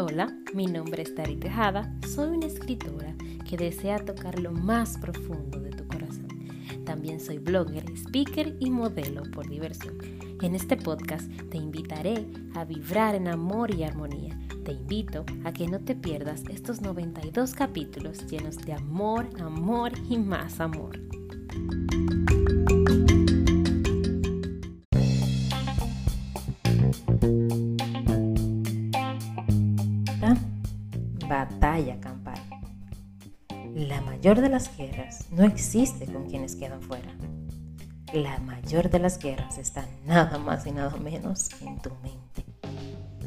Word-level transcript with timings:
Hola, 0.00 0.32
mi 0.54 0.66
nombre 0.66 1.02
es 1.02 1.12
Tari 1.12 1.34
Tejada, 1.34 1.92
soy 2.06 2.36
una 2.36 2.46
escritora 2.46 3.16
que 3.44 3.56
desea 3.56 3.98
tocar 3.98 4.38
lo 4.38 4.52
más 4.52 4.96
profundo 4.96 5.58
de 5.58 5.70
tu 5.70 5.88
corazón. 5.88 6.28
También 6.84 7.18
soy 7.18 7.38
blogger, 7.38 7.84
speaker 7.96 8.54
y 8.60 8.70
modelo 8.70 9.24
por 9.32 9.48
diversión. 9.48 9.98
En 10.40 10.54
este 10.54 10.76
podcast 10.76 11.28
te 11.50 11.58
invitaré 11.58 12.28
a 12.54 12.64
vibrar 12.64 13.16
en 13.16 13.26
amor 13.26 13.74
y 13.74 13.82
armonía. 13.82 14.38
Te 14.64 14.70
invito 14.70 15.26
a 15.42 15.52
que 15.52 15.66
no 15.66 15.80
te 15.80 15.96
pierdas 15.96 16.44
estos 16.48 16.80
92 16.80 17.52
capítulos 17.54 18.24
llenos 18.28 18.56
de 18.58 18.74
amor, 18.74 19.28
amor 19.40 19.90
y 20.08 20.16
más 20.16 20.60
amor. 20.60 20.96
Batalla 31.78 32.00
campal. 32.00 32.38
La 33.74 34.00
mayor 34.00 34.40
de 34.40 34.48
las 34.48 34.76
guerras 34.76 35.26
no 35.30 35.44
existe 35.44 36.06
con 36.06 36.28
quienes 36.28 36.56
quedan 36.56 36.82
fuera. 36.82 37.12
La 38.12 38.38
mayor 38.38 38.90
de 38.90 38.98
las 38.98 39.18
guerras 39.18 39.58
está 39.58 39.86
nada 40.06 40.38
más 40.38 40.66
y 40.66 40.72
nada 40.72 40.96
menos 40.96 41.50
en 41.60 41.78
tu 41.78 41.90
mente. 42.02 42.44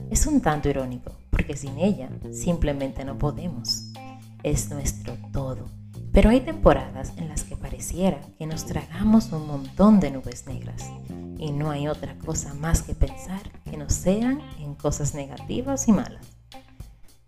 Es 0.09 0.25
un 0.25 0.41
tanto 0.41 0.69
irónico, 0.69 1.13
porque 1.29 1.55
sin 1.55 1.77
ella 1.77 2.09
simplemente 2.33 3.05
no 3.05 3.17
podemos. 3.17 3.83
Es 4.43 4.69
nuestro 4.69 5.15
todo. 5.31 5.69
Pero 6.11 6.29
hay 6.29 6.41
temporadas 6.41 7.13
en 7.15 7.29
las 7.29 7.43
que 7.43 7.55
pareciera 7.55 8.19
que 8.37 8.47
nos 8.47 8.65
tragamos 8.65 9.31
un 9.31 9.47
montón 9.47 10.01
de 10.01 10.11
nubes 10.11 10.45
negras 10.45 10.89
y 11.37 11.51
no 11.51 11.71
hay 11.71 11.87
otra 11.87 12.17
cosa 12.17 12.53
más 12.55 12.81
que 12.81 12.95
pensar 12.95 13.49
que 13.63 13.77
no 13.77 13.89
sean 13.89 14.41
en 14.59 14.75
cosas 14.75 15.15
negativas 15.15 15.87
y 15.87 15.93
malas. 15.93 16.40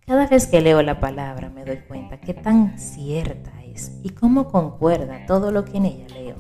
Cada 0.05 0.27
vez 0.27 0.47
que 0.47 0.59
leo 0.59 0.81
la 0.81 0.99
palabra 0.99 1.49
me 1.49 1.63
doy 1.63 1.77
cuenta 1.87 2.19
qué 2.19 2.33
tan 2.33 2.77
cierta 2.77 3.51
es 3.63 3.93
y 4.03 4.09
cómo 4.09 4.49
concuerda 4.49 5.25
todo 5.25 5.49
lo 5.49 5.63
que 5.63 5.77
en 5.77 5.85
ella 5.85 6.07
leo. 6.09 6.35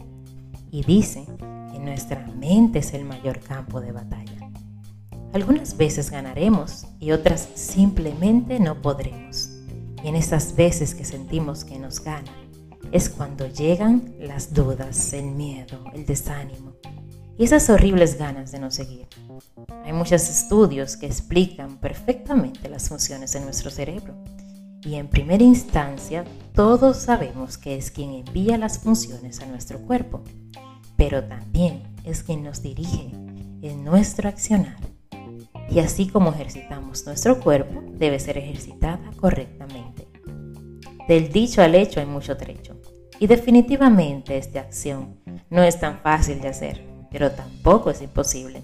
Y 0.69 0.83
dice 0.83 1.25
que 1.71 1.79
nuestra 1.79 2.27
mente 2.35 2.79
es 2.79 2.93
el 2.93 3.05
mayor 3.05 3.39
campo 3.39 3.79
de 3.79 3.93
batalla. 3.93 4.51
Algunas 5.31 5.77
veces 5.77 6.11
ganaremos 6.11 6.87
y 6.99 7.11
otras 7.11 7.47
simplemente 7.55 8.59
no 8.59 8.81
podremos. 8.81 9.51
Y 10.03 10.09
en 10.09 10.15
esas 10.15 10.57
veces 10.57 10.93
que 10.93 11.05
sentimos 11.05 11.63
que 11.63 11.79
nos 11.79 12.03
gana, 12.03 12.31
es 12.91 13.09
cuando 13.09 13.47
llegan 13.47 14.13
las 14.19 14.53
dudas, 14.53 15.13
el 15.13 15.27
miedo, 15.27 15.85
el 15.93 16.05
desánimo 16.05 16.73
y 17.37 17.45
esas 17.45 17.69
horribles 17.69 18.17
ganas 18.17 18.51
de 18.51 18.59
no 18.59 18.71
seguir. 18.71 19.07
Hay 19.85 19.93
muchos 19.93 20.29
estudios 20.29 20.97
que 20.97 21.07
explican 21.07 21.77
perfectamente 21.77 22.69
las 22.69 22.89
funciones 22.89 23.33
de 23.33 23.41
nuestro 23.41 23.71
cerebro. 23.71 24.13
Y 24.83 24.95
en 24.95 25.07
primera 25.07 25.43
instancia, 25.43 26.25
todos 26.53 26.97
sabemos 26.97 27.57
que 27.57 27.77
es 27.77 27.89
quien 27.89 28.11
envía 28.11 28.57
las 28.57 28.79
funciones 28.79 29.39
a 29.39 29.45
nuestro 29.45 29.79
cuerpo, 29.79 30.21
pero 30.97 31.23
también 31.23 31.83
es 32.03 32.21
quien 32.21 32.43
nos 32.43 32.61
dirige 32.61 33.11
en 33.61 33.83
nuestro 33.83 34.27
accionar. 34.27 34.77
Y 35.69 35.79
así 35.79 36.07
como 36.07 36.31
ejercitamos 36.31 37.05
nuestro 37.05 37.39
cuerpo, 37.39 37.81
debe 37.93 38.19
ser 38.19 38.37
ejercitada 38.37 39.09
correctamente. 39.15 40.07
Del 41.07 41.31
dicho 41.31 41.61
al 41.61 41.75
hecho 41.75 41.99
hay 41.99 42.05
mucho 42.05 42.37
trecho. 42.37 42.79
Y 43.19 43.27
definitivamente 43.27 44.37
esta 44.37 44.59
acción 44.59 45.15
no 45.49 45.63
es 45.63 45.79
tan 45.79 45.99
fácil 45.99 46.41
de 46.41 46.49
hacer, 46.49 46.92
pero 47.13 47.31
tampoco 47.31 47.91
es 47.91 48.01
imposible. 48.01 48.63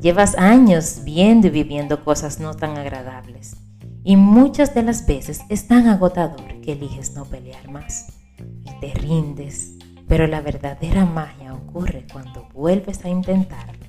Llevas 0.00 0.36
años 0.38 1.00
viendo 1.04 1.48
y 1.48 1.50
viviendo 1.50 2.02
cosas 2.02 2.40
no 2.40 2.54
tan 2.54 2.78
agradables 2.78 3.56
y 4.04 4.16
muchas 4.16 4.74
de 4.74 4.82
las 4.82 5.06
veces 5.06 5.40
es 5.48 5.68
tan 5.68 5.88
agotador 5.88 6.60
que 6.60 6.72
eliges 6.72 7.12
no 7.14 7.24
pelear 7.24 7.68
más 7.68 8.06
y 8.38 8.80
te 8.80 8.94
rindes, 8.94 9.74
pero 10.08 10.26
la 10.26 10.40
verdadera 10.40 11.04
magia 11.04 11.54
ocurre 11.54 12.06
cuando 12.12 12.48
vuelves 12.54 13.04
a 13.04 13.08
intentarlo 13.08 13.86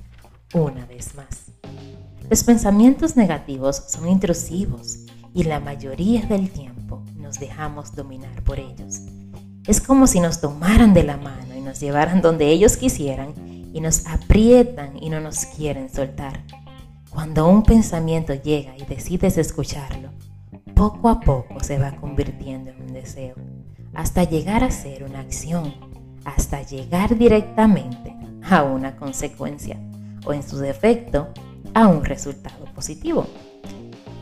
una 0.52 0.86
vez 0.86 1.14
más. 1.14 1.52
Los 2.28 2.44
pensamientos 2.44 3.16
negativos 3.16 3.76
son 3.76 4.08
intrusivos 4.08 4.98
y 5.34 5.44
la 5.44 5.60
mayoría 5.60 6.22
del 6.26 6.50
tiempo 6.50 7.02
nos 7.16 7.38
dejamos 7.38 7.94
dominar 7.94 8.42
por 8.42 8.58
ellos. 8.58 9.00
Es 9.66 9.80
como 9.80 10.06
si 10.06 10.20
nos 10.20 10.40
tomaran 10.40 10.94
de 10.94 11.04
la 11.04 11.16
mano 11.16 11.54
y 11.56 11.60
nos 11.60 11.80
llevaran 11.80 12.22
donde 12.22 12.48
ellos 12.50 12.76
quisieran 12.76 13.34
y 13.74 13.80
nos 13.80 14.06
aprietan 14.06 14.96
y 15.02 15.10
no 15.10 15.20
nos 15.20 15.46
quieren 15.46 15.92
soltar. 15.92 16.44
Cuando 17.10 17.48
un 17.48 17.64
pensamiento 17.64 18.32
llega 18.32 18.76
y 18.78 18.84
decides 18.84 19.36
escucharlo, 19.36 20.10
poco 20.74 21.08
a 21.08 21.20
poco 21.20 21.58
se 21.60 21.76
va 21.76 21.96
convirtiendo 21.96 22.70
en 22.70 22.82
un 22.82 22.92
deseo, 22.92 23.34
hasta 23.92 24.22
llegar 24.22 24.62
a 24.62 24.70
ser 24.70 25.02
una 25.02 25.18
acción, 25.18 25.74
hasta 26.24 26.62
llegar 26.62 27.18
directamente 27.18 28.14
a 28.48 28.62
una 28.62 28.94
consecuencia 28.94 29.76
o 30.24 30.32
en 30.32 30.44
su 30.44 30.58
defecto 30.58 31.28
a 31.74 31.88
un 31.88 32.04
resultado 32.04 32.66
positivo. 32.76 33.26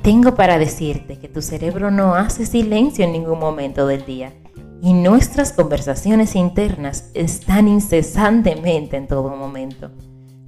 Tengo 0.00 0.34
para 0.34 0.58
decirte 0.58 1.18
que 1.18 1.28
tu 1.28 1.42
cerebro 1.42 1.90
no 1.90 2.14
hace 2.14 2.46
silencio 2.46 3.04
en 3.04 3.12
ningún 3.12 3.38
momento 3.38 3.86
del 3.86 4.06
día 4.06 4.32
y 4.82 4.94
nuestras 4.94 5.52
conversaciones 5.52 6.34
internas 6.34 7.08
están 7.14 7.68
incesantemente 7.68 8.96
en 8.96 9.06
todo 9.06 9.28
momento. 9.28 9.92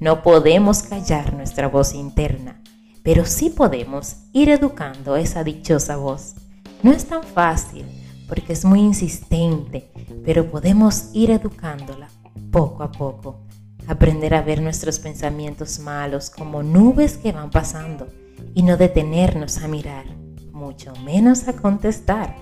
No 0.00 0.24
podemos 0.24 0.82
callar 0.82 1.34
nuestra 1.34 1.68
voz 1.68 1.94
interna, 1.94 2.60
pero 3.04 3.26
sí 3.26 3.48
podemos 3.48 4.16
ir 4.32 4.48
educando 4.48 5.14
esa 5.14 5.44
dichosa 5.44 5.98
voz. 5.98 6.34
No 6.82 6.90
es 6.90 7.06
tan 7.06 7.22
fácil 7.22 7.86
porque 8.28 8.54
es 8.54 8.64
muy 8.64 8.80
insistente, 8.80 9.92
pero 10.24 10.50
podemos 10.50 11.10
ir 11.12 11.30
educándola 11.30 12.08
poco 12.50 12.82
a 12.82 12.90
poco. 12.90 13.46
Aprender 13.86 14.34
a 14.34 14.42
ver 14.42 14.60
nuestros 14.60 14.98
pensamientos 14.98 15.78
malos 15.78 16.28
como 16.28 16.64
nubes 16.64 17.18
que 17.18 17.30
van 17.30 17.50
pasando 17.50 18.08
y 18.52 18.64
no 18.64 18.76
detenernos 18.76 19.58
a 19.58 19.68
mirar, 19.68 20.06
mucho 20.50 20.92
menos 21.04 21.46
a 21.46 21.52
contestar 21.52 22.34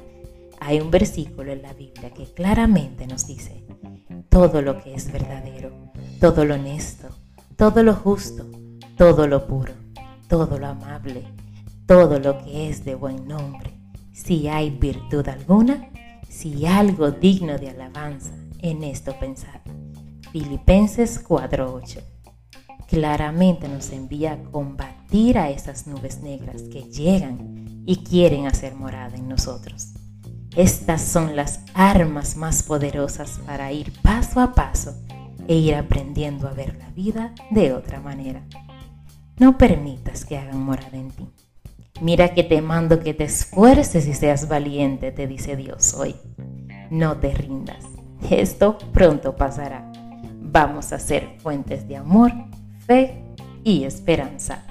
hay 0.64 0.80
un 0.80 0.90
versículo 0.90 1.52
en 1.52 1.62
la 1.62 1.72
Biblia 1.72 2.10
que 2.10 2.32
claramente 2.32 3.06
nos 3.06 3.26
dice, 3.26 3.64
todo 4.28 4.62
lo 4.62 4.80
que 4.80 4.94
es 4.94 5.10
verdadero, 5.10 5.72
todo 6.20 6.44
lo 6.44 6.54
honesto, 6.54 7.08
todo 7.56 7.82
lo 7.82 7.94
justo, 7.94 8.48
todo 8.96 9.26
lo 9.26 9.46
puro, 9.46 9.74
todo 10.28 10.58
lo 10.58 10.68
amable, 10.68 11.24
todo 11.86 12.20
lo 12.20 12.38
que 12.44 12.68
es 12.68 12.84
de 12.84 12.94
buen 12.94 13.26
nombre, 13.26 13.72
si 14.12 14.46
hay 14.46 14.70
virtud 14.70 15.28
alguna, 15.28 15.90
si 16.28 16.64
algo 16.64 17.10
digno 17.10 17.58
de 17.58 17.70
alabanza, 17.70 18.32
en 18.60 18.84
esto 18.84 19.18
pensad. 19.18 19.60
Filipenses 20.30 21.22
4:8 21.24 22.02
claramente 22.86 23.68
nos 23.68 23.90
envía 23.90 24.34
a 24.34 24.42
combatir 24.50 25.38
a 25.38 25.50
esas 25.50 25.88
nubes 25.88 26.20
negras 26.22 26.62
que 26.70 26.82
llegan 26.82 27.82
y 27.84 27.96
quieren 28.04 28.46
hacer 28.46 28.74
morada 28.76 29.16
en 29.16 29.28
nosotros. 29.28 29.94
Estas 30.56 31.00
son 31.00 31.34
las 31.34 31.60
armas 31.72 32.36
más 32.36 32.62
poderosas 32.62 33.40
para 33.46 33.72
ir 33.72 33.90
paso 34.02 34.38
a 34.40 34.52
paso 34.52 34.94
e 35.48 35.54
ir 35.54 35.74
aprendiendo 35.74 36.46
a 36.46 36.52
ver 36.52 36.76
la 36.76 36.90
vida 36.90 37.32
de 37.50 37.72
otra 37.72 38.00
manera. 38.00 38.42
No 39.38 39.56
permitas 39.56 40.26
que 40.26 40.36
hagan 40.36 40.62
morada 40.62 40.98
en 40.98 41.10
ti. 41.10 41.26
Mira 42.02 42.34
que 42.34 42.42
te 42.42 42.60
mando 42.60 43.00
que 43.00 43.14
te 43.14 43.24
esfuerces 43.24 44.06
y 44.06 44.12
seas 44.12 44.46
valiente, 44.46 45.10
te 45.10 45.26
dice 45.26 45.56
Dios 45.56 45.94
hoy. 45.94 46.16
No 46.90 47.16
te 47.16 47.32
rindas. 47.32 47.84
Esto 48.28 48.76
pronto 48.92 49.36
pasará. 49.36 49.90
Vamos 50.38 50.92
a 50.92 50.98
ser 50.98 51.38
fuentes 51.38 51.88
de 51.88 51.96
amor, 51.96 52.30
fe 52.86 53.24
y 53.64 53.84
esperanza. 53.84 54.64